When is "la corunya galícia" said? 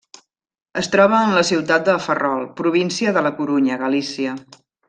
3.29-4.35